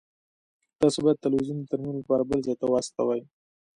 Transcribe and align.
تاسو 0.79 0.97
باید 1.03 1.21
تلویزیون 1.25 1.57
د 1.59 1.65
ترمیم 1.71 1.95
لپاره 1.99 2.27
بل 2.29 2.39
ځای 2.45 2.55
ته 2.61 2.65
واستوئ 2.67 3.21